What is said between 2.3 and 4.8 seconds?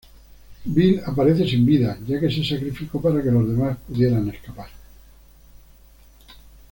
se sacrificó para que los demás pudieran escapar.